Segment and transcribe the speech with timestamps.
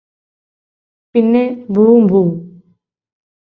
[1.15, 1.43] പിന്നെ
[1.69, 2.29] boom boom